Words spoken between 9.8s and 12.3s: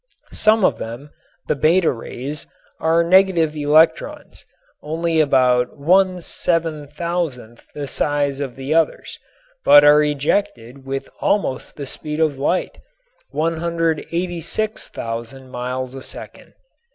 are ejected with almost the speed